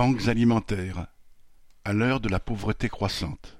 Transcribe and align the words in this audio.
Banques 0.00 0.28
alimentaires, 0.28 1.08
à 1.84 1.92
l'heure 1.92 2.20
de 2.20 2.30
la 2.30 2.40
pauvreté 2.40 2.88
croissante. 2.88 3.58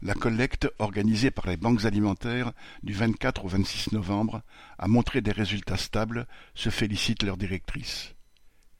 La 0.00 0.14
collecte 0.14 0.70
organisée 0.78 1.30
par 1.30 1.46
les 1.48 1.58
banques 1.58 1.84
alimentaires 1.84 2.52
du 2.82 2.94
24 2.94 3.44
au 3.44 3.48
26 3.48 3.92
novembre 3.92 4.40
a 4.78 4.88
montré 4.88 5.20
des 5.20 5.30
résultats 5.30 5.76
stables, 5.76 6.26
se 6.54 6.70
félicite 6.70 7.24
leur 7.24 7.36
directrice. 7.36 8.14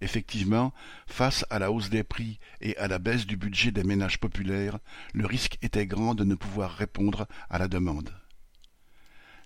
Effectivement, 0.01 0.73
face 1.07 1.45
à 1.51 1.59
la 1.59 1.71
hausse 1.71 1.91
des 1.91 2.03
prix 2.03 2.39
et 2.63 2.79
à 2.79 2.89
la 2.89 2.99
baisse 2.99 3.27
du 3.27 3.37
budget 3.37 3.71
des 3.71 3.85
ménages 3.85 4.19
populaires, 4.19 4.79
le 5.13 5.27
risque 5.27 5.59
était 5.61 5.87
grand 5.87 6.15
de 6.15 6.25
ne 6.25 6.35
pouvoir 6.35 6.71
répondre 6.71 7.27
à 7.51 7.59
la 7.59 7.69
demande. 7.69 8.11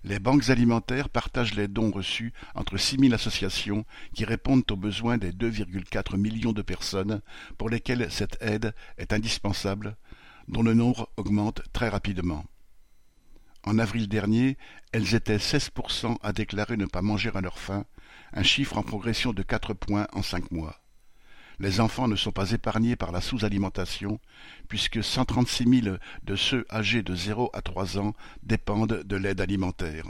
Les 0.03 0.19
banques 0.19 0.49
alimentaires 0.49 1.09
partagent 1.09 1.55
les 1.55 1.67
dons 1.67 1.91
reçus 1.91 2.33
entre 2.55 2.77
six 2.77 2.97
mille 2.97 3.13
associations 3.13 3.85
qui 4.13 4.25
répondent 4.25 4.69
aux 4.71 4.75
besoins 4.75 5.17
des 5.17 5.31
2,4 5.31 6.17
millions 6.17 6.53
de 6.53 6.61
personnes 6.61 7.21
pour 7.57 7.69
lesquelles 7.69 8.09
cette 8.11 8.37
aide 8.41 8.73
est 8.97 9.13
indispensable, 9.13 9.97
dont 10.47 10.63
le 10.63 10.73
nombre 10.73 11.09
augmente 11.17 11.61
très 11.73 11.89
rapidement. 11.89 12.45
En 13.63 13.79
avril 13.79 14.07
dernier, 14.07 14.57
elles 14.93 15.15
étaient 15.15 15.37
16% 15.37 16.17
à 16.21 16.31
déclarer 16.31 16.77
ne 16.77 16.85
pas 16.85 17.01
manger 17.01 17.31
à 17.33 17.41
leur 17.41 17.59
faim, 17.59 17.85
un 18.33 18.43
chiffre 18.43 18.77
en 18.77 18.83
progression 18.83 19.33
de 19.33 19.43
quatre 19.43 19.73
points 19.73 20.07
en 20.13 20.21
cinq 20.21 20.51
mois. 20.51 20.79
Les 21.59 21.79
enfants 21.79 22.07
ne 22.07 22.15
sont 22.15 22.31
pas 22.31 22.51
épargnés 22.51 22.95
par 22.95 23.11
la 23.11 23.19
sous-alimentation, 23.19 24.19
puisque 24.67 25.03
136 25.03 25.81
000 25.81 25.97
de 26.23 26.35
ceux 26.35 26.65
âgés 26.71 27.01
de 27.01 27.15
0 27.15 27.49
à 27.53 27.61
3 27.63 27.97
ans 27.97 28.13
dépendent 28.43 29.01
de 29.03 29.15
l'aide 29.15 29.41
alimentaire. 29.41 30.05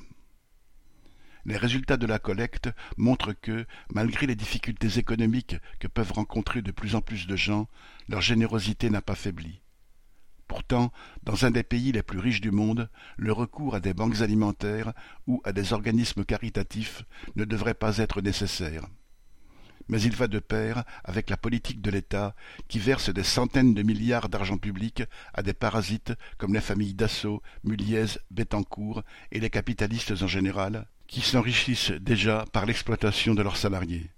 Les 1.46 1.56
résultats 1.56 1.96
de 1.96 2.06
la 2.06 2.20
collecte 2.20 2.70
montrent 2.98 3.32
que, 3.32 3.66
malgré 3.94 4.28
les 4.28 4.36
difficultés 4.36 5.00
économiques 5.00 5.56
que 5.80 5.88
peuvent 5.88 6.12
rencontrer 6.12 6.62
de 6.62 6.72
plus 6.72 6.96
en 6.96 7.02
plus 7.02 7.28
de 7.28 7.38
gens, 7.38 7.70
leur 8.10 8.20
générosité 8.20 8.90
n'a 8.90 9.02
pas 9.02 9.16
faibli. 9.16 9.62
Pourtant, 10.50 10.92
dans 11.24 11.46
un 11.46 11.52
des 11.52 11.64
pays 11.64 11.94
les 11.94 12.04
plus 12.04 12.20
riches 12.20 12.42
du 12.42 12.52
monde, 12.52 12.90
le 13.16 13.32
recours 13.32 13.76
à 13.76 13.80
des 13.80 13.94
banques 13.94 14.20
alimentaires 14.20 14.92
ou 15.28 15.42
à 15.46 15.54
des 15.54 15.72
organismes 15.72 16.26
caritatifs 16.26 17.04
ne 17.38 17.46
devrait 17.46 17.74
pas 17.74 18.00
être 18.00 18.22
nécessaire 18.22 18.90
mais 19.90 20.02
il 20.02 20.16
va 20.16 20.28
de 20.28 20.40
pair 20.40 20.84
avec 21.04 21.30
la 21.30 21.38
politique 21.38 21.82
de 21.82 21.92
l'État 21.92 22.36
qui 22.68 22.80
verse 22.80 23.10
des 23.10 23.24
centaines 23.24 23.74
de 23.74 23.84
milliards 23.84 24.30
d'argent 24.30 24.58
public 24.58 25.04
à 25.34 25.42
des 25.44 25.54
parasites 25.54 26.14
comme 26.38 26.54
les 26.54 26.62
familles 26.62 26.94
Dassault, 26.94 27.42
Muliez, 27.64 28.06
Bettencourt 28.32 29.04
et 29.32 29.40
les 29.40 29.50
capitalistes 29.50 30.22
en 30.22 30.28
général, 30.28 30.88
qui 31.08 31.22
s'enrichissent 31.22 31.92
déjà 31.92 32.46
par 32.52 32.66
l'exploitation 32.66 33.34
de 33.34 33.42
leurs 33.42 33.58
salariés. 33.58 34.12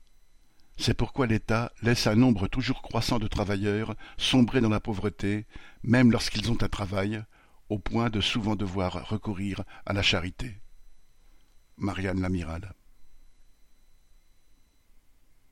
C'est 0.77 0.93
pourquoi 0.93 1.27
l'État 1.27 1.73
laisse 1.81 2.07
un 2.07 2.15
nombre 2.15 2.47
toujours 2.47 2.81
croissant 2.81 3.19
de 3.19 3.27
travailleurs 3.27 3.95
sombrer 4.17 4.61
dans 4.61 4.69
la 4.69 4.79
pauvreté, 4.79 5.45
même 5.83 6.11
lorsqu'ils 6.11 6.49
ont 6.51 6.57
un 6.61 6.69
travail, 6.69 7.21
au 7.67 7.79
point 7.79 8.09
de 8.09 8.21
souvent 8.21 8.55
devoir 8.55 9.09
recourir 9.09 9.63
à 9.85 9.93
la 9.93 10.01
charité. 10.01 10.61
Marianne 11.77 12.21
Lamiral 12.21 12.73